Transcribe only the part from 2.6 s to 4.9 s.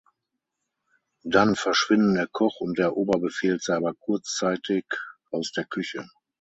der Oberbefehlshaber kurzzeitig